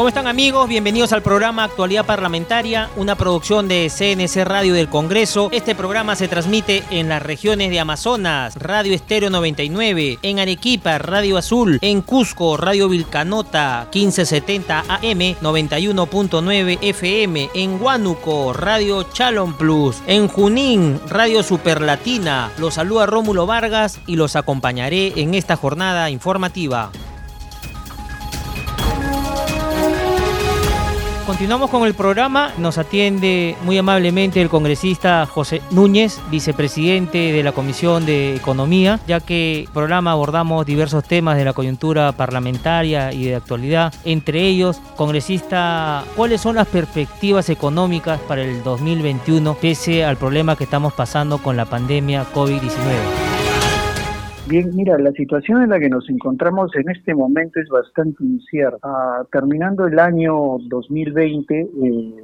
[0.00, 0.66] ¿Cómo están amigos?
[0.66, 5.50] Bienvenidos al programa Actualidad Parlamentaria, una producción de CNC Radio del Congreso.
[5.52, 11.36] Este programa se transmite en las regiones de Amazonas, Radio Estéreo 99, en Arequipa, Radio
[11.36, 20.28] Azul, en Cusco, Radio Vilcanota 1570 AM 91.9 FM, en Huánuco, Radio Chalon Plus, en
[20.28, 22.50] Junín, Radio Superlatina.
[22.56, 26.90] Los saluda Rómulo Vargas y los acompañaré en esta jornada informativa.
[31.30, 32.52] Continuamos con el programa.
[32.58, 39.20] Nos atiende muy amablemente el congresista José Núñez, vicepresidente de la Comisión de Economía, ya
[39.20, 43.94] que el programa abordamos diversos temas de la coyuntura parlamentaria y de actualidad.
[44.04, 50.64] Entre ellos, congresista, ¿cuáles son las perspectivas económicas para el 2021 pese al problema que
[50.64, 53.29] estamos pasando con la pandemia COVID-19?
[54.50, 58.78] Bien, mira, la situación en la que nos encontramos en este momento es bastante incierta.
[58.82, 61.68] Ah, terminando el año 2020, eh,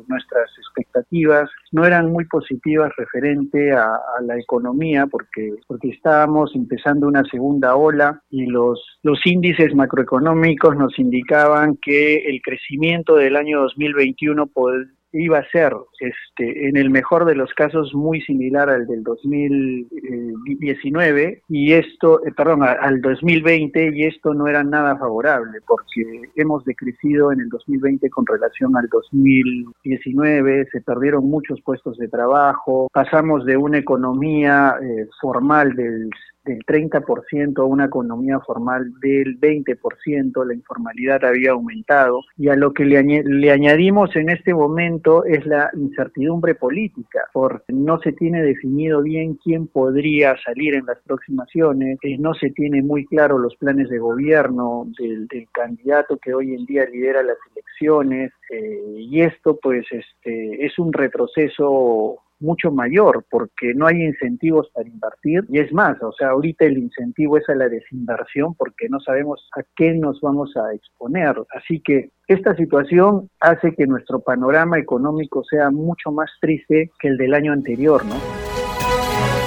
[0.09, 7.23] nuestras expectativas no eran muy positivas referente a, la economía porque, porque estábamos empezando una
[7.31, 14.49] segunda ola y los, los índices macroeconómicos nos indicaban que el crecimiento del año 2021
[14.49, 14.73] pod
[15.19, 21.43] iba a ser, este, en el mejor de los casos, muy similar al del 2019
[21.49, 26.05] y esto, eh, perdón, al 2020 y esto no era nada favorable porque
[26.37, 32.89] hemos decrecido en el 2020 con relación al 2019, se perdieron muchos puestos de trabajo,
[32.93, 36.11] pasamos de una economía eh, formal del
[36.47, 42.73] del 30% a una economía formal del 20%, la informalidad había aumentado y a lo
[42.73, 48.43] que le, le, añadimos en este momento es la incertidumbre política, porque no se tiene
[48.43, 53.57] definido bien quién podría salir en las próximas eh, no se tiene muy claro los
[53.57, 59.23] planes de gobierno del, del candidato que hoy en día lidera las elecciones eh, y
[59.23, 65.59] esto pues este es un retroceso mucho mayor porque no hay incentivos para invertir y
[65.59, 69.63] es más, o sea, ahorita el incentivo es a la desinversión porque no sabemos a
[69.77, 71.37] qué nos vamos a exponer.
[71.55, 77.17] Así que esta situación hace que nuestro panorama económico sea mucho más triste que el
[77.17, 78.17] del año anterior, ¿no?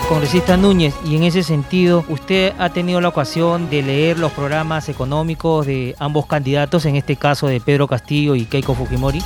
[0.07, 4.89] Congresista Núñez, y en ese sentido, ¿usted ha tenido la ocasión de leer los programas
[4.89, 9.19] económicos de ambos candidatos, en este caso de Pedro Castillo y Keiko Fujimori?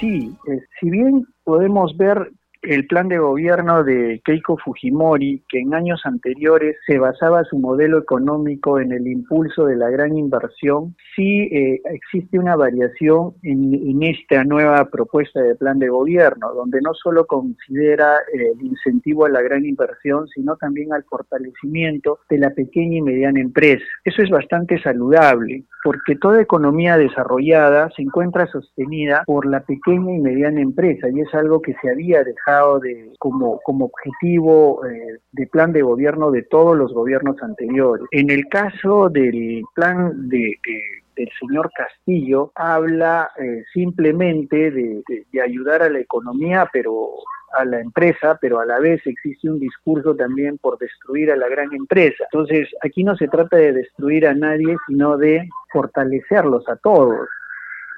[0.00, 2.30] Sí, eh, si bien podemos ver
[2.62, 7.98] el plan de gobierno de Keiko Fujimori, que en años anteriores se basaba su modelo
[7.98, 14.44] económico en el impulso de la gran inversión, sí eh, existe una variación en, esta
[14.44, 19.42] nueva propuesta de plan de gobierno, donde no solo considera eh, el incentivo a la
[19.42, 23.84] gran inversión, sino también al fortalecimiento de la pequeña y mediana empresa.
[24.04, 30.18] Eso es bastante saludable, porque toda economía desarrollada se encuentra sostenida por la pequeña y
[30.18, 35.46] mediana empresa, y es algo que se había dejado de, como, como objetivo eh, de
[35.46, 38.04] plan de gobierno de todos los gobiernos anteriores.
[38.10, 40.82] En el caso del plan de, de
[41.16, 47.08] del señor Castillo habla eh, simplemente de, de, ayudar a la economía, pero
[47.54, 51.48] a la empresa, pero a la vez existe un discurso también por destruir a la
[51.48, 52.24] gran empresa.
[52.30, 57.28] Entonces, aquí no se trata de destruir a nadie, sino de fortalecerlos a todos.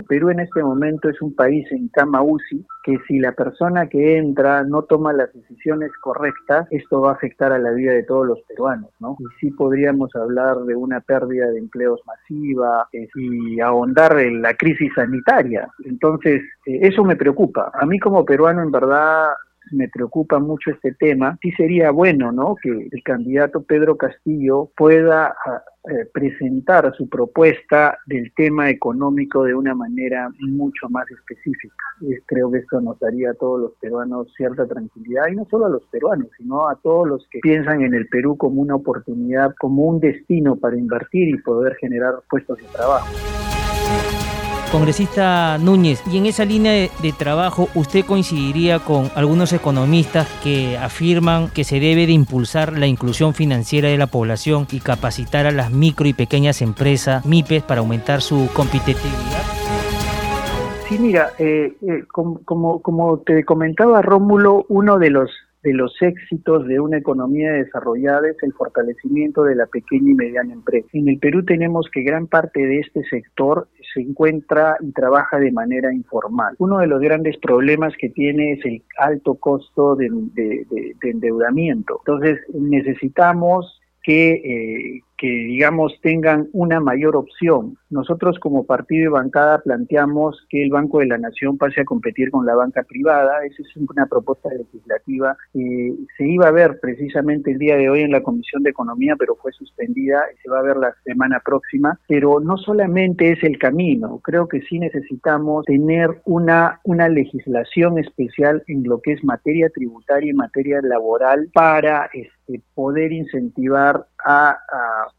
[0.09, 4.17] Perú en este momento es un país en cama UCI que si la persona que
[4.17, 8.27] entra no toma las decisiones correctas, esto va a afectar a la vida de todos
[8.27, 9.17] los peruanos, ¿no?
[9.19, 14.55] Y sí podríamos hablar de una pérdida de empleos masiva eh, y ahondar en la
[14.55, 15.69] crisis sanitaria.
[15.85, 17.71] Entonces, eh, eso me preocupa.
[17.75, 19.29] A mí como peruano, en verdad,
[19.73, 22.57] me preocupa mucho este tema, sí sería bueno, ¿no?
[22.61, 29.55] Que el candidato Pedro Castillo pueda ah, eh, presentar su propuesta del tema económico de
[29.55, 31.85] una manera mucho más específica.
[32.03, 35.67] Eh, creo que esto nos daría a todos los peruanos cierta tranquilidad, y no solo
[35.67, 39.55] a los peruanos, sino a todos los que piensan en el Perú como una oportunidad,
[39.59, 43.09] como un destino para invertir y poder generar puestos de trabajo.
[44.71, 51.49] Congresista Núñez, y en esa línea de, trabajo, ¿usted coincidiría con algunos economistas que afirman
[51.49, 55.73] que se debe de impulsar la inclusión financiera de la población y capacitar a las
[55.73, 59.43] micro y pequeñas empresas, MIPES, para aumentar su competitividad?
[60.89, 65.31] Sí, mira, eh, eh, como, como, como te comentaba Rómulo, uno de los
[65.63, 70.55] de los éxitos de una economía desarrollada es el fortalecimiento de la pequeña y mediana
[70.55, 70.89] empresa.
[70.95, 75.53] En el Perú tenemos que gran parte de este sector se encuentra y trabaja de
[75.53, 76.55] manera informal.
[76.59, 82.01] Uno de los grandes problemas que tiene es el alto costo de, de endeudamiento.
[82.05, 87.77] Entonces necesitamos que, eh, que, digamos, tengan una mayor opción.
[87.91, 92.31] Nosotros como partido y bancada planteamos que el Banco de la Nación pase a competir
[92.31, 93.45] con la banca privada.
[93.45, 95.37] Esa es una propuesta legislativa.
[95.53, 99.15] Eh, se iba a ver precisamente el día de hoy en la Comisión de Economía,
[99.19, 101.99] pero fue suspendida y se va a ver la semana próxima.
[102.09, 108.63] Pero no solamente es el camino, creo que sí necesitamos tener una, una legislación especial
[108.69, 114.59] en lo que es materia tributaria y materia laboral para este, poder incentivar a,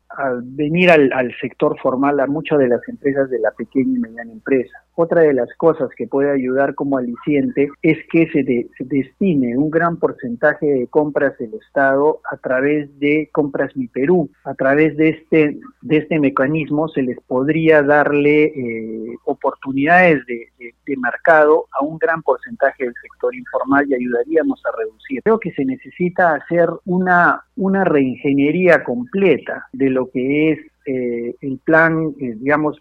[0.10, 4.31] al venir al, sector formal a muchas de las empresas de la pequeña y mediana
[4.31, 4.83] empresa.
[4.95, 9.97] Otra de las cosas que puede ayudar como aliciente es que se, destine un gran
[9.97, 14.29] porcentaje de compras del Estado a través de Compras Mi Perú.
[14.43, 20.97] A través de este, de este mecanismo se les podría darle eh, oportunidades de, de
[20.97, 25.21] mercado a un gran porcentaje del sector informal y ayudaríamos a reducir.
[25.23, 31.60] Creo que se necesita hacer una, una reingeniería completa de lo que es eh, el
[31.60, 32.78] plan, eh, digamos,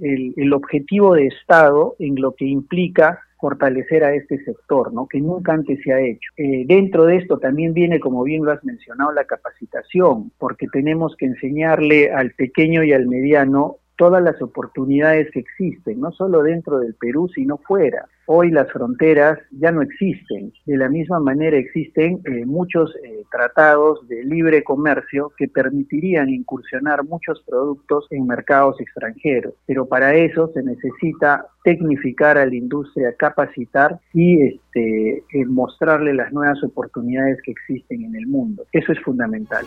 [0.00, 5.06] el, objetivo de Estado en lo que implica fortalecer a este sector, ¿no?
[5.06, 6.30] que nunca antes se ha hecho.
[6.36, 11.14] Eh, dentro de esto también viene, como bien lo has mencionado, la capacitación, porque tenemos
[11.16, 16.78] que enseñarle al pequeño y al mediano todas las oportunidades que existen, no solo dentro
[16.78, 18.06] del Perú, sino fuera.
[18.26, 20.52] Hoy las fronteras ya no existen.
[20.64, 27.04] De la misma manera existen eh, muchos eh, tratados de libre comercio que permitirían incursionar
[27.04, 29.54] muchos productos en mercados extranjeros.
[29.66, 36.32] Pero para eso se necesita tecnificar a la industria, capacitar y este, eh, mostrarle las
[36.32, 38.64] nuevas oportunidades que existen en el mundo.
[38.72, 39.66] Eso es fundamental.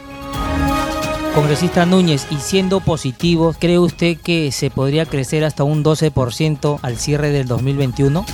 [1.37, 6.97] Congresista Núñez, y siendo positivo, ¿cree usted que se podría crecer hasta un 12% al
[6.97, 8.25] cierre del 2021?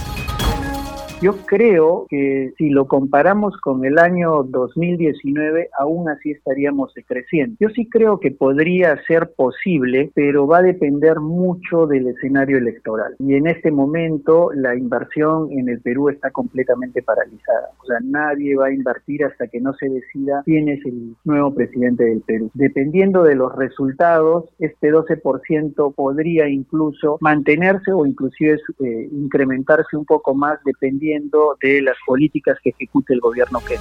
[1.24, 7.56] Yo creo que si lo comparamos con el año 2019, aún así estaríamos creciendo.
[7.62, 13.16] Yo sí creo que podría ser posible, pero va a depender mucho del escenario electoral.
[13.20, 17.70] Y en este momento la inversión en el Perú está completamente paralizada.
[17.82, 21.54] O sea, nadie va a invertir hasta que no se decida quién es el nuevo
[21.54, 22.52] presidente del Perú.
[22.54, 30.36] Dependiendo de los resultados, este 12% podría incluso mantenerse o inclusive eh, incrementarse un poco
[30.36, 31.13] más dependiendo
[31.62, 33.78] de las políticas que ejecute el gobierno que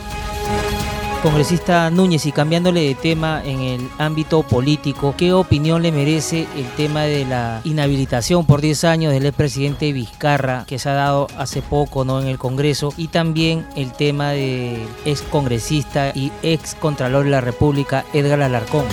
[1.23, 6.67] Congresista Núñez, y cambiándole de tema en el ámbito político, ¿qué opinión le merece el
[6.77, 11.63] tema de la inhabilitación por 10 años del expresidente Vizcarra que se ha dado hace
[11.63, 12.21] poco ¿no?
[12.21, 12.93] en el Congreso?
[12.97, 18.87] Y también el tema de ex congresista y ex contralor de la República, Edgar Alarcón.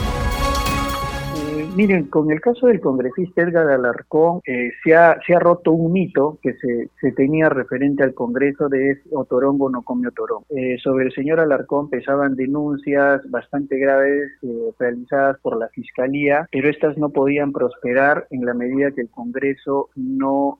[1.75, 6.55] Miren, con el caso del congresista Edgar Alarcón, eh, se, ha, roto un mito que
[6.55, 10.45] se, tenía referente al Congreso de Otorongo no come Otorongo.
[10.49, 16.69] Eh, sobre el señor Alarcón pesaban denuncias bastante graves eh, realizadas por la Fiscalía, pero
[16.69, 20.57] estas no podían prosperar en la medida que el Congreso no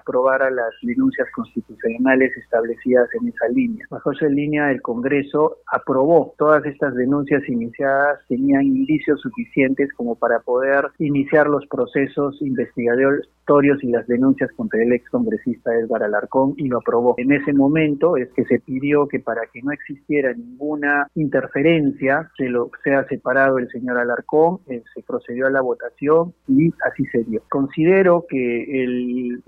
[0.00, 3.86] aprobara las denuncias constitucionales establecidas en esa línea.
[3.90, 10.40] Bajo esa línea, el Congreso aprobó todas estas denuncias iniciadas, tenían indicios suficientes como para
[10.46, 12.40] poder iniciar los procesos
[13.82, 17.14] y las denuncias contra el ex congresista Edgar Alarcón y lo aprobó.
[17.16, 22.48] En ese momento es que se pidió que para que no existiera ninguna interferencia se
[22.48, 27.22] lo sea separado el señor Alarcón, eh, se procedió a la votación y así se
[27.24, 27.42] dio.
[27.48, 29.42] Considero que el,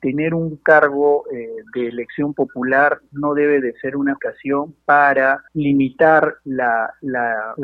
[0.00, 6.34] tener un cargo eh, de elección popular no debe de ser una ocasión para limitar
[6.44, 6.94] la,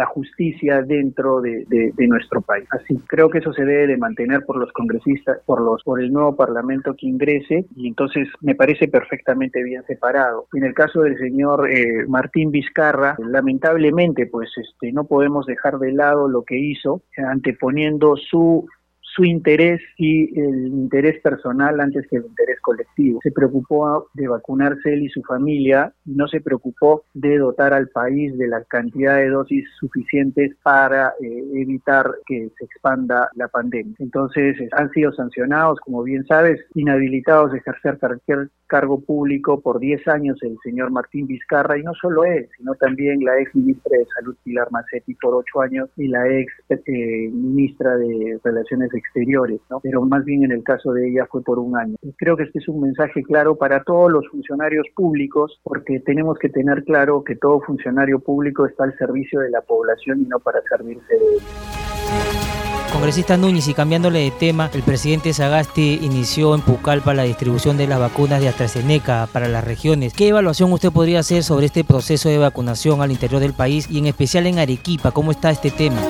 [0.06, 2.66] justicia dentro de nuestro país.
[2.70, 6.12] Así, creo que eso se debe de mantener por los congresistas, por los, por el
[6.12, 10.46] nuevo parlamento que ingrese, y entonces me parece perfectamente bien separado.
[10.52, 15.92] En el caso del señor eh, Martín Vizcarra, lamentablemente, pues este, no podemos dejar de
[15.92, 18.66] lado lo que hizo, anteponiendo su
[19.14, 23.20] su interés y el interés personal antes que el interés colectivo.
[23.22, 28.36] Se preocupó de vacunarse él y su familia no se preocupó de dotar al país
[28.38, 33.94] de la cantidad de dosis suficientes para eh, evitar que se expanda la pandemia.
[33.98, 40.08] Entonces han sido sancionados, como bien sabes, inhabilitados de ejercer cualquier cargo público por 10
[40.08, 44.06] años el señor Martín Vizcarra y no solo él, sino también la ex ministra de
[44.16, 49.60] Salud Pilar Macetti por 8 años y la ex eh, ministra de Relaciones Exteriores exteriores,
[49.82, 51.96] pero más bien en el caso de ella fue por un año.
[52.16, 56.48] creo que este es un mensaje claro para todos los funcionarios públicos, porque tenemos que
[56.48, 60.60] tener claro que todo funcionario público está al servicio de la población y no para
[60.62, 62.54] servirse de ellos.
[62.92, 67.88] Congresista Núñez, y cambiándole de tema, el presidente Sagasti inició en Pucallpa la distribución de
[67.88, 70.14] las vacunas de AstraZeneca para las regiones.
[70.14, 73.98] ¿Qué evaluación usted podría hacer sobre este proceso de vacunación al interior del país y
[73.98, 75.10] en especial en Arequipa?
[75.10, 76.00] ¿Cómo está este tema?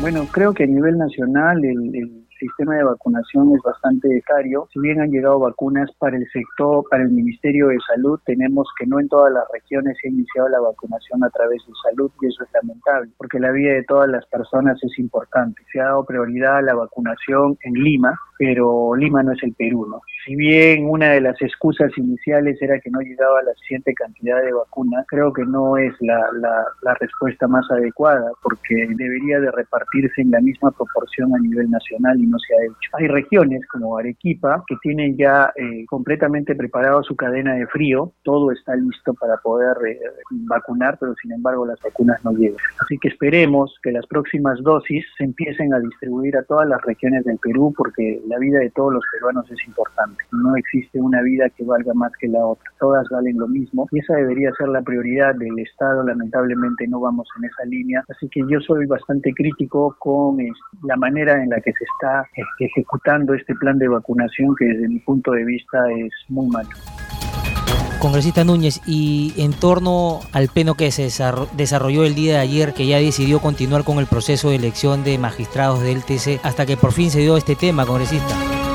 [0.00, 4.68] Bueno, creo que a nivel nacional el sistema de vacunación es bastante decario.
[4.72, 8.86] Si bien han llegado vacunas para el sector, para el Ministerio de Salud, tenemos que
[8.86, 12.26] no en todas las regiones se ha iniciado la vacunación a través de salud y
[12.26, 15.62] eso es lamentable, porque la vida de todas las personas es importante.
[15.72, 19.86] Se ha dado prioridad a la vacunación en Lima, pero Lima no es el Perú,
[19.90, 20.00] ¿no?
[20.28, 24.52] Si bien una de las excusas iniciales era que no llegaba la suficiente cantidad de
[24.52, 26.20] vacunas, creo que no es la,
[27.00, 32.26] respuesta más adecuada, porque debería de repartirse en la misma proporción a nivel nacional y
[32.26, 32.90] no se ha hecho.
[32.98, 38.52] Hay regiones como Arequipa que tienen ya eh, completamente preparado su cadena de frío, todo
[38.52, 39.98] está listo para poder eh,
[40.30, 42.58] vacunar, pero sin embargo las vacunas no llegan.
[42.82, 47.24] Así que esperemos que las próximas dosis se empiecen a distribuir a todas las regiones
[47.24, 50.17] del Perú porque la vida de todos los peruanos es importante.
[50.32, 53.98] No existe una vida que valga más que la otra, todas valen lo mismo y
[53.98, 56.02] esa debería ser la prioridad del Estado.
[56.02, 60.38] Lamentablemente no vamos en esa línea, así que yo soy bastante crítico con
[60.82, 62.26] la manera en la que se está
[62.58, 66.68] ejecutando este plan de vacunación que desde mi punto de vista es muy malo.
[67.98, 71.10] Congresista Núñez, y en torno al pleno que se
[71.56, 75.18] desarrolló el día de ayer, que ya decidió continuar con el proceso de elección de
[75.18, 78.67] magistrados del TC, hasta que por fin se dio este tema, congresista.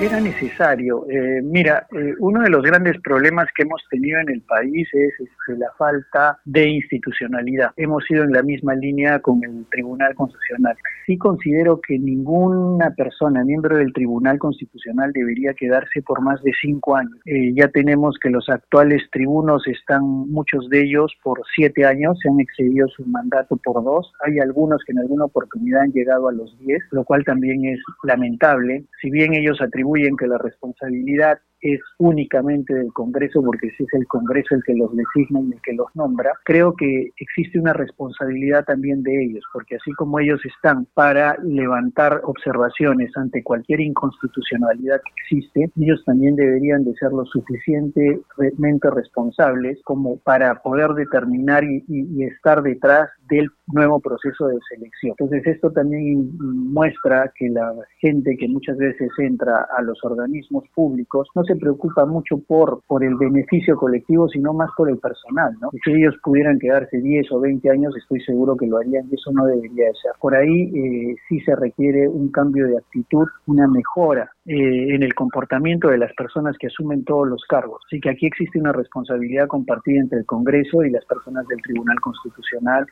[0.00, 1.04] Era necesario.
[1.10, 5.12] Eh, mira, eh, uno de los grandes problemas que hemos tenido en el país es
[5.18, 7.72] este, la falta de institucionalidad.
[7.76, 10.76] Hemos ido en la misma línea con el Tribunal Constitucional.
[11.04, 16.94] Sí considero que ninguna persona, miembro del Tribunal Constitucional, debería quedarse por más de cinco
[16.94, 17.18] años.
[17.26, 22.28] Eh, ya tenemos que los actuales tribunos están, muchos de ellos, por siete años, se
[22.28, 24.12] han excedido su mandato por dos.
[24.24, 27.80] Hay algunos que en alguna oportunidad han llegado a los diez, lo cual también es
[28.04, 28.84] lamentable.
[29.00, 34.06] Si bien ellos atribuyen que la responsabilidad es únicamente del Congreso, porque si es el
[34.06, 38.64] Congreso el que los designa y el que los nombra, creo que existe una responsabilidad
[38.64, 45.36] también de ellos, porque así como ellos están para levantar observaciones ante cualquier inconstitucionalidad que
[45.36, 51.84] existe, ellos también deberían de ser lo suficientemente responsables como para poder determinar y,
[52.18, 55.14] estar detrás del nuevo proceso de selección.
[55.18, 61.28] Entonces esto también muestra que la gente que muchas veces entra a los organismos públicos
[61.48, 65.52] se preocupa mucho por, por el beneficio colectivo, sino más por el personal.
[65.60, 65.70] ¿no?
[65.84, 69.32] Si ellos pudieran quedarse 10 o 20 años, estoy seguro que lo harían y eso
[69.32, 70.12] no debería de ser.
[70.20, 75.14] Por ahí eh, sí se requiere un cambio de actitud, una mejora eh, en el
[75.14, 77.82] comportamiento de las personas que asumen todos los cargos.
[77.86, 81.98] Así que aquí existe una responsabilidad compartida entre el Congreso y las personas del Tribunal
[82.00, 82.86] Constitucional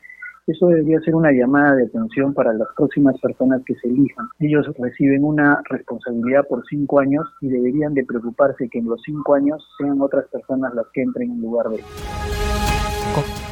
[0.47, 4.27] eso debería ser una llamada de atención para las próximas personas que se elijan.
[4.39, 9.35] Ellos reciben una responsabilidad por cinco años y deberían de preocuparse que en los cinco
[9.35, 11.87] años sean otras personas las que entren en lugar de ellos.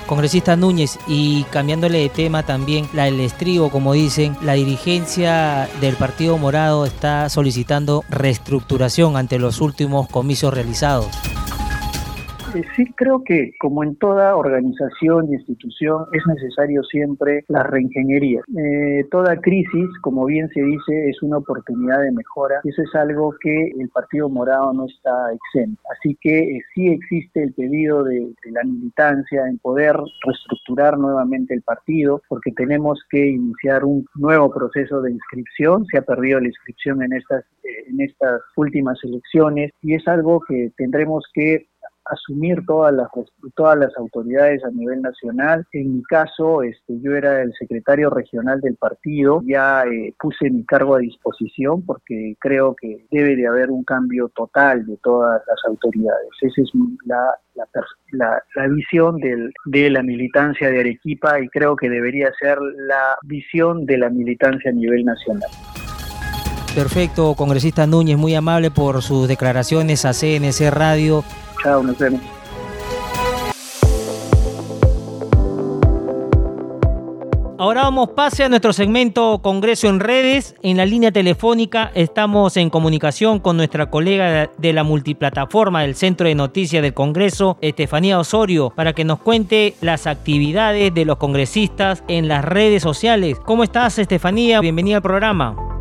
[0.08, 5.96] Congresista Núñez, y cambiándole de tema también, la del estribo, como dicen, la dirigencia del
[5.96, 11.35] Partido Morado está solicitando reestructuración ante los últimos comicios realizados
[12.76, 18.42] sí creo que, como en toda organización y institución, es necesario siempre la reingeniería.
[18.58, 22.62] Eh, toda crisis, como bien se dice, es una oportunidad de mejora.
[22.64, 25.82] Eso es algo que el Partido Morado no está exento.
[25.92, 31.62] Así que eh, sí existe el pedido de, la militancia en poder reestructurar nuevamente el
[31.62, 35.86] partido, porque tenemos que iniciar un nuevo proceso de inscripción.
[35.88, 40.42] Se ha perdido la inscripción en estas, eh, en estas últimas elecciones y es algo
[40.48, 41.68] que tendremos que
[42.06, 43.08] asumir todas las
[43.56, 45.66] todas las autoridades a nivel nacional.
[45.72, 50.66] En mi caso, este, yo era el secretario regional del partido, ya eh, puse mi
[50.66, 55.58] cargo a disposición porque creo que debe de haber un cambio total de todas las
[55.68, 56.30] autoridades.
[56.42, 56.72] Esa es
[57.06, 57.36] la,
[58.12, 63.86] la, visión del, de la militancia de Arequipa y creo que debería ser la visión
[63.86, 65.50] de la militancia a nivel nacional.
[66.76, 71.24] Perfecto, congresista Núñez, muy amable por sus declaraciones a CNC Radio.
[77.58, 80.56] Ahora vamos pase a nuestro segmento Congreso en redes.
[80.62, 86.28] En la línea telefónica estamos en comunicación con nuestra colega de la multiplataforma del Centro
[86.28, 92.04] de Noticias del Congreso, Estefanía Osorio, para que nos cuente las actividades de los congresistas
[92.08, 93.40] en las redes sociales.
[93.46, 94.60] ¿Cómo estás, Estefanía?
[94.60, 95.75] Bienvenida al programa.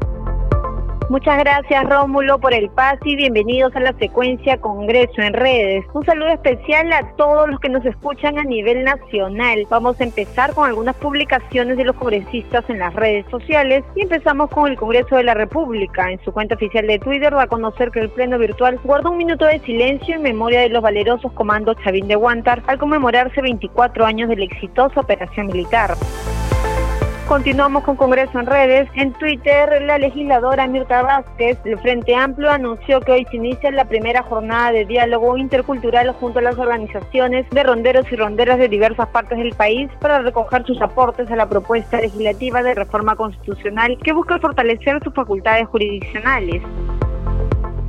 [1.11, 5.85] Muchas gracias Rómulo por el pase y bienvenidos a la secuencia Congreso en redes.
[5.93, 9.67] Un saludo especial a todos los que nos escuchan a nivel nacional.
[9.69, 14.49] Vamos a empezar con algunas publicaciones de los congresistas en las redes sociales y empezamos
[14.49, 16.11] con el Congreso de la República.
[16.11, 19.19] En su cuenta oficial de Twitter va a conocer que el Pleno Virtual guarda un
[19.19, 24.07] minuto de silencio en memoria de los valerosos comandos Chavín de Guantar al conmemorarse 24
[24.07, 25.97] años de la exitosa operación militar.
[27.29, 28.87] Continuamos con Congreso en redes.
[28.95, 33.87] En Twitter, la legisladora Mirta Vázquez del Frente Amplio anunció que hoy se inicia la
[33.87, 39.09] primera jornada de diálogo intercultural junto a las organizaciones de ronderos y ronderas de diversas
[39.09, 44.13] partes del país para recoger sus aportes a la propuesta legislativa de reforma constitucional que
[44.13, 46.63] busca fortalecer sus facultades jurisdiccionales.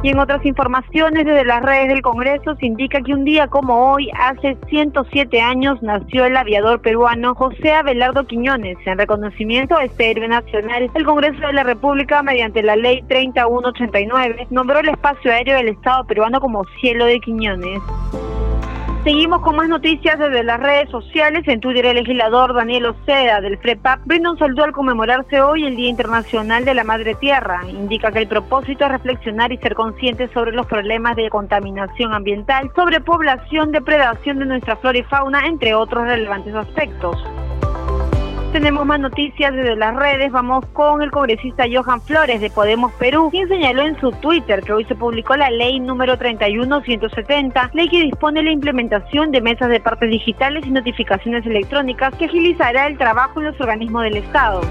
[0.06, 3.92] Y en otras informaciones desde las redes del Congreso se indica que un día como
[3.92, 8.78] hoy, hace 107 años, nació el aviador peruano José Abelardo Quiñones.
[8.86, 14.46] En reconocimiento a este héroe nacional, el Congreso de la República, mediante la Ley 3189,
[14.52, 17.82] nombró el espacio aéreo del Estado peruano como Cielo de Quiñones.
[19.06, 21.48] Seguimos con más noticias desde las redes sociales.
[21.48, 25.76] En Twitter, el legislador Daniel Oceda del FREPAP brinda un saludo al conmemorarse hoy el
[25.76, 27.62] Día Internacional de la Madre Tierra.
[27.70, 32.72] Indica que el propósito es reflexionar y ser conscientes sobre los problemas de contaminación ambiental,
[32.76, 37.24] sobre población, depredación de nuestra flora y fauna, entre otros relevantes aspectos.
[38.52, 40.32] Tenemos más noticias desde las redes.
[40.32, 44.74] Vamos con el congresista Johan Flores de Podemos Perú, quien señaló en su Twitter que
[44.74, 49.80] hoy se publicó la ley número 31170, ley que dispone la implementación de mesas de
[49.80, 54.62] partes digitales y notificaciones electrónicas que agilizará el trabajo en los organismos del Estado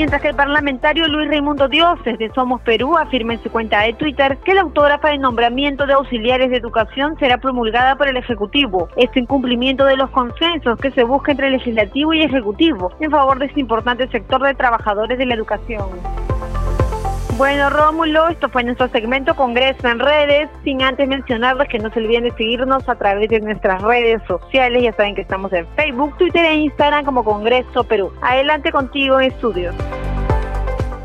[0.00, 3.92] mientras que el parlamentario Luis Raimundo Dioses de Somos Perú afirma en su cuenta de
[3.92, 8.88] Twitter que la autógrafa de nombramiento de auxiliares de educación será promulgada por el Ejecutivo.
[8.96, 13.10] Esto en cumplimiento de los consensos que se busca entre el Legislativo y Ejecutivo en
[13.10, 15.84] favor de este importante sector de trabajadores de la educación.
[17.40, 20.50] Bueno, Rómulo, esto fue nuestro segmento Congreso en redes.
[20.62, 24.82] Sin antes mencionarles que no se olviden de seguirnos a través de nuestras redes sociales.
[24.82, 28.12] Ya saben que estamos en Facebook, Twitter e Instagram como Congreso Perú.
[28.20, 29.74] Adelante contigo en estudios.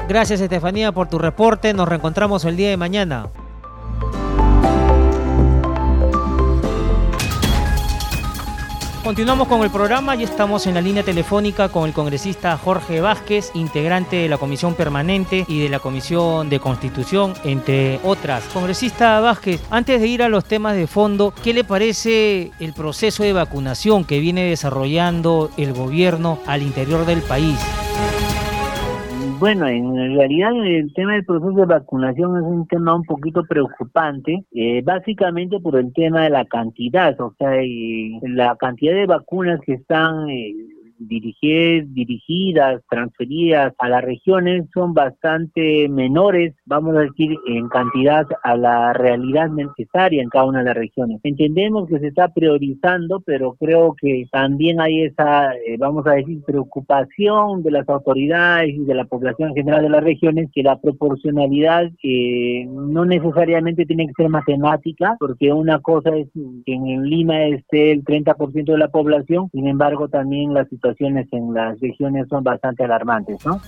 [0.08, 1.74] Gracias, Estefanía, por tu reporte.
[1.74, 3.28] Nos reencontramos el día de mañana.
[9.04, 13.52] Continuamos con el programa y estamos en la línea telefónica con el congresista Jorge Vázquez,
[13.54, 18.44] integrante de la Comisión Permanente y de la Comisión de Constitución, entre otras.
[18.46, 23.22] Congresista Vázquez, antes de ir a los temas de fondo, ¿qué le parece el proceso
[23.22, 27.60] de vacunación que viene desarrollando el gobierno al interior del país?
[29.38, 34.46] Bueno, en realidad el tema del proceso de vacunación es un tema un poquito preocupante,
[34.54, 37.52] eh, básicamente por el tema de la cantidad, o sea,
[38.22, 40.54] la cantidad de vacunas que están eh,
[41.08, 48.56] dirigir, dirigidas, transferidas a las regiones son bastante menores, vamos a decir, en cantidad a
[48.56, 51.20] la realidad necesaria en cada una de las regiones.
[51.24, 56.42] Entendemos que se está priorizando, pero creo que también hay esa, eh, vamos a decir,
[56.46, 61.92] preocupación de las autoridades y de la población general de las regiones que la proporcionalidad
[62.04, 66.28] eh, no necesariamente tiene que ser matemática, porque una cosa es
[66.66, 71.28] que en Lima esté el 30% de la población, sin embargo también la situación situaciones
[71.32, 73.60] en las regiones son bastante alarmantes, ¿no?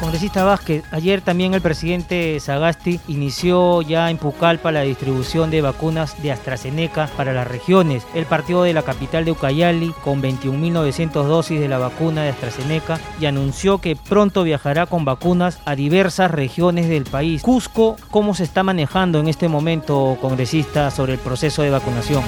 [0.00, 6.22] Congresista Vázquez, ayer también el presidente Sagasti inició ya en Pucallpa la distribución de vacunas
[6.22, 8.06] de AstraZeneca para las regiones.
[8.14, 13.00] El partido de la capital de Ucayali con 21.900 dosis de la vacuna de AstraZeneca
[13.20, 17.42] y anunció que pronto viajará con vacunas a diversas regiones del país.
[17.42, 22.22] Cusco, ¿cómo se está manejando en este momento, congresista, sobre el proceso de vacunación?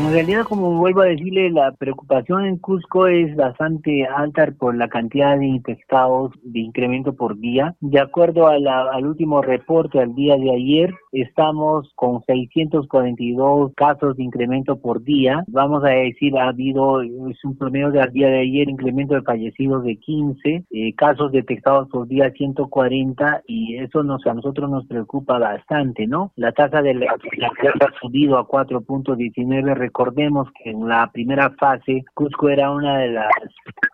[0.00, 4.88] En realidad, como vuelvo a decirle, la preocupación en Cusco es bastante alta por la
[4.88, 7.76] cantidad de infectados de incremento por día.
[7.80, 14.80] De acuerdo al último reporte al día de ayer, estamos con 642 casos de incremento
[14.80, 15.44] por día.
[15.48, 19.84] Vamos a decir, ha habido, es un promedio del día de ayer, incremento de fallecidos
[19.84, 25.38] de 15, eh, casos detectados por día 140 y eso nos, a nosotros nos preocupa
[25.38, 26.32] bastante, ¿no?
[26.36, 32.48] La tasa de la, ha subido a 4.19 recordemos que en la primera fase Cusco
[32.48, 33.28] era una de las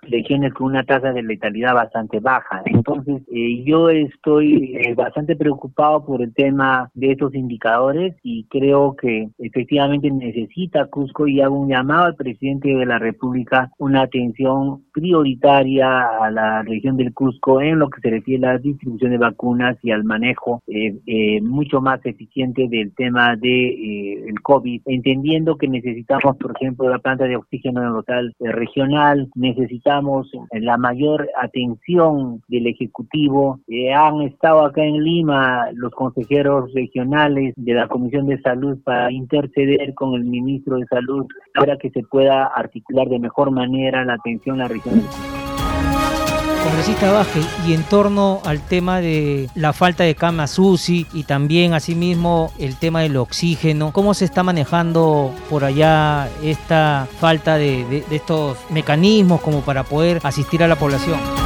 [0.03, 2.63] regiones con una tasa de letalidad bastante baja.
[2.65, 8.95] Entonces, eh, yo estoy eh, bastante preocupado por el tema de estos indicadores y creo
[8.95, 14.85] que efectivamente necesita Cusco y hago un llamado al presidente de la República una atención
[14.93, 15.89] prioritaria
[16.23, 19.77] a la región del Cusco en lo que se refiere a la distribución de vacunas
[19.83, 26.37] y al manejo eh, mucho más eficiente del tema de el COVID, entendiendo que necesitamos,
[26.37, 33.61] por ejemplo, la planta de oxígeno local regional, necesitamos la mayor atención del Ejecutivo.
[33.69, 39.13] Eh, han estado acá en Lima los consejeros regionales de la Comisión de Salud para
[39.13, 44.15] interceder con el ministro de Salud para que se pueda articular de mejor manera la
[44.15, 45.03] atención a la región
[46.67, 51.75] Congresista Vázquez, y en torno al tema de la falta de camas UCI y también
[51.75, 58.59] asimismo el tema del oxígeno, ¿cómo se está manejando por allá esta falta de estos
[58.71, 61.46] mecanismos como para poder asistir a la población?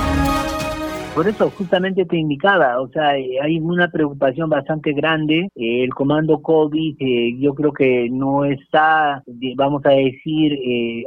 [1.14, 5.48] Por eso justamente te indicaba, o sea, eh, hay una preocupación bastante grande.
[5.56, 9.22] Eh, el comando COVID eh, yo creo que no está,
[9.56, 10.56] vamos a decir,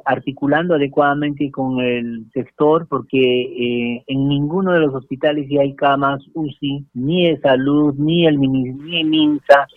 [0.04, 6.86] articulando adecuadamente con el sector porque en ninguno de los hospitales ya hay camas UCI,
[6.94, 9.68] ni de salud, ni el ni MINSA.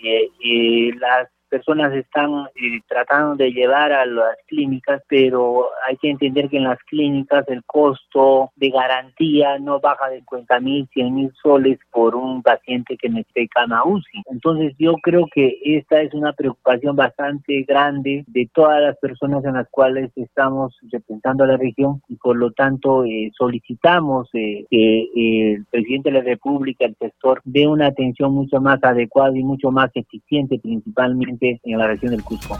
[1.00, 6.58] las personas están eh, tratando de llevar a las clínicas, pero hay que entender que
[6.58, 11.78] en las clínicas el costo de garantía no baja de 50 mil, 100 mil soles
[11.90, 14.22] por un paciente que necesite cama UCI.
[14.30, 19.54] Entonces yo creo que esta es una preocupación bastante grande de todas las personas en
[19.54, 25.52] las cuales estamos representando a la región y por lo tanto eh, solicitamos eh, que
[25.54, 29.70] el presidente de la República, el sector, dé una atención mucho más adecuada y mucho
[29.70, 32.58] más eficiente principalmente en la región del Cusco.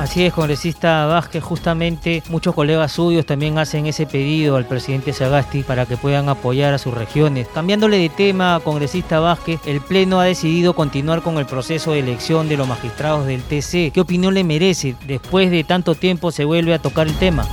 [0.00, 5.62] Así es, congresista Vázquez, justamente muchos colegas suyos también hacen ese pedido al presidente Sagasti
[5.62, 7.48] para que puedan apoyar a sus regiones.
[7.48, 12.48] Cambiándole de tema, congresista Vázquez, el Pleno ha decidido continuar con el proceso de elección
[12.48, 13.92] de los magistrados del TC.
[13.92, 14.96] ¿Qué opinión le merece?
[15.06, 17.46] Después de tanto tiempo se vuelve a tocar el tema.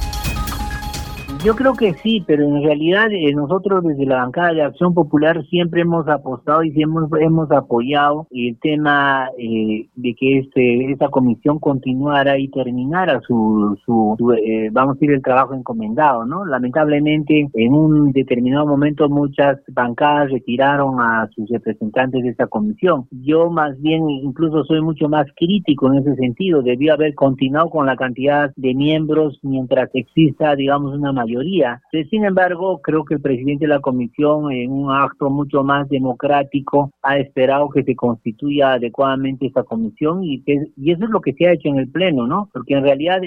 [1.44, 5.46] Yo creo que sí, pero en realidad eh, nosotros desde la bancada de Acción Popular
[5.46, 11.60] siempre hemos apostado y siempre hemos, apoyado el tema eh, de que este esta comisión
[11.60, 16.44] continuara y terminara su, su, eh, vamos a decir, el trabajo encomendado, ¿no?
[16.46, 23.08] Lamentablemente, en un determinado momento muchas bancadas retiraron a sus representantes de esta comisión.
[23.12, 26.62] Yo más bien incluso soy mucho más crítico en ese sentido.
[26.62, 31.82] Debió haber continuado con la cantidad de miembros mientras exista, digamos, una mayoría mayoría.
[32.10, 36.92] Sin embargo, creo que el presidente de la comisión, en un acto mucho más democrático,
[37.02, 41.48] ha esperado que se constituya adecuadamente esta comisión y, y eso es lo que se
[41.48, 42.50] ha hecho en el Pleno, ¿no?
[42.54, 43.22] Porque en realidad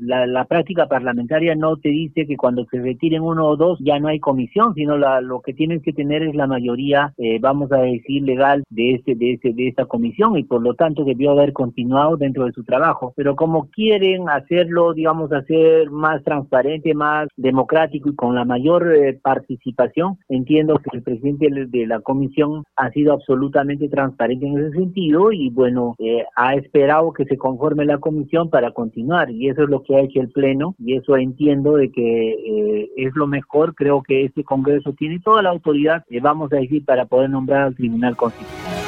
[0.00, 4.08] la, práctica parlamentaria no te dice que cuando se retiren uno o dos ya no
[4.08, 8.22] hay comisión, sino lo que tienes que tener es la mayoría, eh, vamos a decir,
[8.22, 12.16] legal de este, de este, de esta comisión y por lo tanto debió haber continuado
[12.16, 13.12] dentro de su trabajo.
[13.16, 19.18] Pero como quieren hacerlo, digamos, hacer más transparente, más democrático y con la mayor eh,
[19.20, 25.32] participación, entiendo que el presidente de la comisión ha sido absolutamente transparente en ese sentido
[25.32, 29.70] y bueno, eh, ha esperado que se conforme la comisión para continuar y eso es
[29.70, 33.74] lo que ha hecho el Pleno y eso entiendo de que eh, es lo mejor,
[33.74, 37.74] creo que este Congreso tiene toda la autoridad, vamos a decir, para poder nombrar al
[37.74, 38.80] Tribunal Constitucional.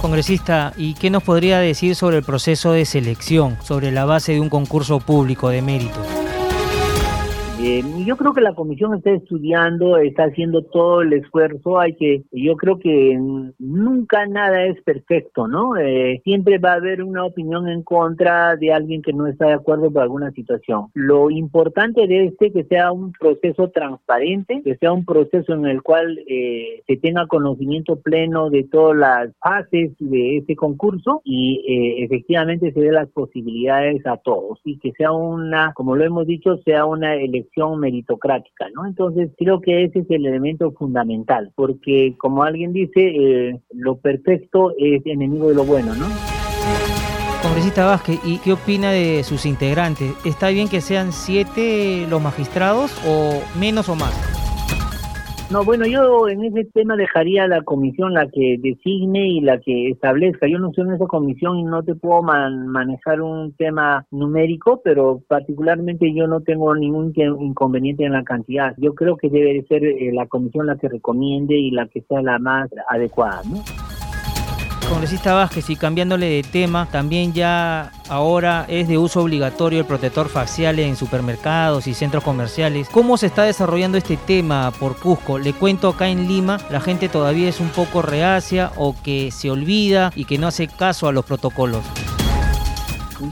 [0.00, 4.40] Congresista, ¿y qué nos podría decir sobre el proceso de selección, sobre la base de
[4.40, 6.17] un concurso público de mérito?
[7.70, 11.78] Eh, yo creo que la comisión está estudiando, está haciendo todo el esfuerzo.
[11.78, 13.14] Hay que, yo creo que
[13.58, 15.76] nunca nada es perfecto, ¿no?
[15.76, 19.52] Eh, siempre va a haber una opinión en contra de alguien que no está de
[19.52, 20.86] acuerdo por alguna situación.
[20.94, 25.82] Lo importante de este que sea un proceso transparente, que sea un proceso en el
[25.82, 32.04] cual eh, se tenga conocimiento pleno de todas las fases de este concurso y eh,
[32.04, 36.56] efectivamente se dé las posibilidades a todos y que sea una, como lo hemos dicho,
[36.64, 38.86] sea una elección meritocrática, ¿no?
[38.86, 44.72] Entonces creo que ese es el elemento fundamental, porque como alguien dice, eh, lo perfecto
[44.78, 46.06] es enemigo de lo bueno, ¿no?
[47.42, 50.12] Congresista Vázquez, ¿y qué opina de sus integrantes?
[50.24, 54.37] ¿Está bien que sean siete los magistrados o menos o más?
[55.50, 59.58] No, bueno, yo en ese tema dejaría a la comisión la que designe y la
[59.58, 60.46] que establezca.
[60.46, 65.22] Yo no soy en esa comisión y no te puedo manejar un tema numérico, pero
[65.26, 68.74] particularmente yo no tengo ningún inconveniente en la cantidad.
[68.76, 72.20] Yo creo que debe ser eh, la comisión la que recomiende y la que sea
[72.20, 73.97] la más adecuada, ¿no?
[74.88, 80.28] Congresista Vázquez, y cambiándole de tema, también ya ahora es de uso obligatorio el protector
[80.28, 82.88] facial en supermercados y centros comerciales.
[82.88, 85.38] ¿Cómo se está desarrollando este tema por Cusco?
[85.38, 89.50] Le cuento acá en Lima, la gente todavía es un poco reacia o que se
[89.50, 91.84] olvida y que no hace caso a los protocolos.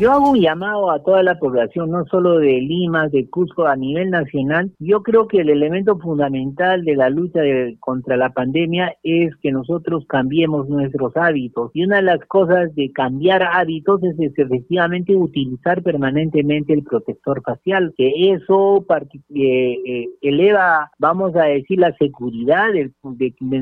[0.01, 3.77] Yo hago un llamado a toda la población, no solo de Lima, de Cusco, a
[3.77, 4.73] nivel nacional.
[4.81, 7.41] Yo creo que el elemento fundamental de la lucha
[7.79, 11.71] contra la pandemia es que nosotros cambiemos nuestros hábitos.
[11.73, 17.95] Y una de las cosas de cambiar hábitos es, efectivamente utilizar permanentemente el protector facial,
[17.97, 22.91] que eso eh, eh, eleva, vamos a decir, la seguridad de,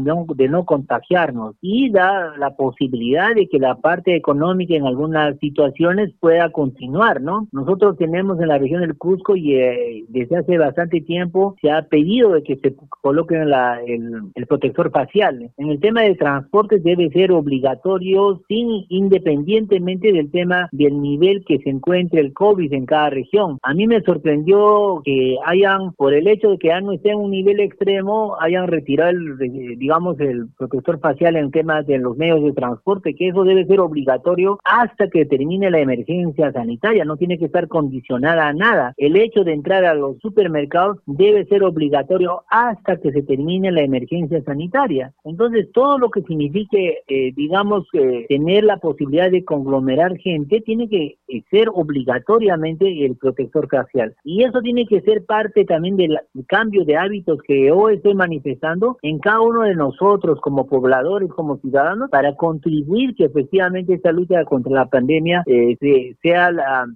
[0.00, 5.38] no, de no contagiarnos y da la posibilidad de que la parte económica en algunas
[5.38, 7.48] situaciones pueda continuar, ¿no?
[7.52, 11.82] Nosotros tenemos en la región del Cusco y eh, desde hace bastante tiempo se ha
[11.82, 15.50] pedido de que se coloque el, protector facial.
[15.56, 21.58] En el tema de transportes debe ser obligatorio sin independientemente del tema del nivel que
[21.58, 23.58] se encuentre el COVID en cada región.
[23.62, 27.18] A mí me sorprendió que hayan, por el hecho de que ya no esté en
[27.18, 29.38] un nivel extremo, hayan retirado el,
[29.78, 33.80] digamos, el protector facial en temas de los medios de transporte, que eso debe ser
[33.80, 36.03] obligatorio hasta que termine la emergencia
[36.52, 38.94] sanitaria, no tiene que estar condicionada a nada.
[38.96, 43.82] El hecho de entrar a los supermercados debe ser obligatorio hasta que se termine la
[43.82, 45.12] emergencia sanitaria.
[45.24, 50.88] Entonces, todo lo que signifique, eh, digamos, eh, tener la posibilidad de conglomerar gente, tiene
[50.88, 54.14] que eh, ser obligatoriamente el protector facial.
[54.24, 58.98] Y eso tiene que ser parte también del cambio de hábitos que hoy estoy manifestando
[59.02, 64.44] en cada uno de nosotros como pobladores, como ciudadanos, para contribuir que efectivamente esta lucha
[64.44, 66.86] contra la pandemia se sea, la,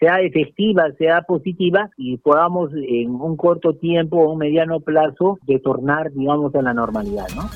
[0.00, 6.12] sea efectiva, sea positiva y podamos en un corto tiempo o un mediano plazo retornar,
[6.12, 7.48] digamos, a la normalidad, ¿no?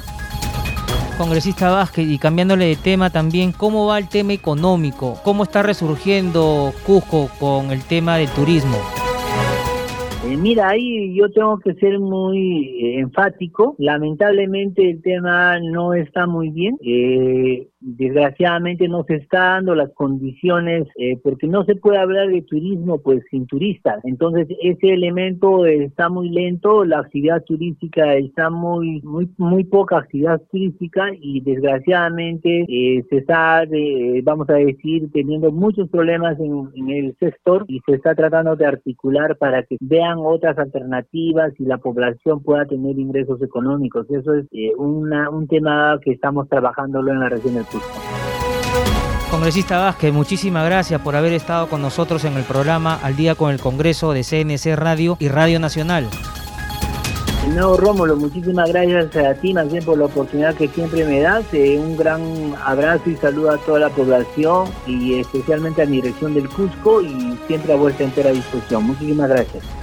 [1.18, 5.18] Congresista Vázquez, y cambiándole de tema también, ¿cómo va el tema económico?
[5.22, 8.76] ¿Cómo está resurgiendo Cusco con el tema del turismo?
[10.24, 13.74] Eh, mira, ahí yo tengo que ser muy eh, enfático.
[13.78, 16.78] Lamentablemente el tema no está muy bien.
[16.80, 22.42] Eh, desgraciadamente no se está dando las condiciones eh, porque no se puede hablar de
[22.42, 24.00] turismo pues sin turistas.
[24.04, 30.40] Entonces ese elemento está muy lento la actividad turística está muy muy muy poca actividad
[30.50, 33.64] turística y desgraciadamente eh, se está
[34.22, 39.36] vamos a decir teniendo muchos problemas en, el sector y se está tratando de articular
[39.36, 44.10] para que vean otras alternativas y la población pueda tener ingresos económicos.
[44.10, 47.64] Eso es eh, una, un tema que estamos trabajándolo en la región del
[49.30, 53.50] Congresista Vázquez, muchísimas gracias por haber estado con nosotros en el programa Al Día con
[53.50, 56.08] el Congreso de CNC Radio y Radio Nacional.
[57.48, 61.44] No, Rómulo, muchísimas gracias a ti más bien por la oportunidad que siempre me das.
[61.52, 62.22] Eh, un gran
[62.64, 67.36] abrazo y saludo a toda la población y especialmente a mi región del Cusco y
[67.48, 68.84] siempre a vuestra entera disposición.
[68.84, 69.81] Muchísimas gracias.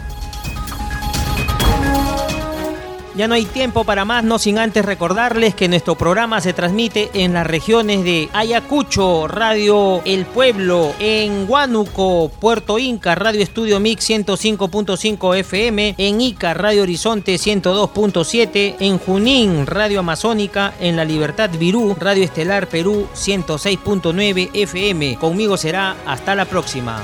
[3.19, 7.09] Ya no hay tiempo para más, no sin antes recordarles que nuestro programa se transmite
[7.13, 14.09] en las regiones de Ayacucho, Radio El Pueblo, en Huánuco, Puerto Inca, Radio Estudio Mix
[14.09, 21.97] 105.5 FM, en Ica, Radio Horizonte 102.7, en Junín, Radio Amazónica, en La Libertad Virú,
[21.99, 25.17] Radio Estelar Perú 106.9 FM.
[25.17, 27.03] Conmigo será hasta la próxima.